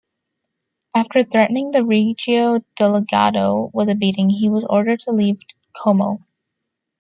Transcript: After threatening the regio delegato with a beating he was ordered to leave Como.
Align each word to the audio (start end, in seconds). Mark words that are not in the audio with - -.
After 0.95 1.21
threatening 1.21 1.69
the 1.69 1.85
regio 1.85 2.63
delegato 2.75 3.71
with 3.71 3.87
a 3.87 3.93
beating 3.93 4.31
he 4.31 4.49
was 4.49 4.65
ordered 4.67 5.01
to 5.01 5.11
leave 5.11 5.39
Como. 5.77 6.25